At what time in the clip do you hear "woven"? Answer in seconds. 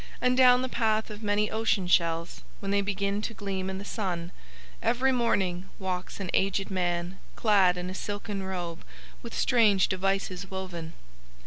10.49-10.93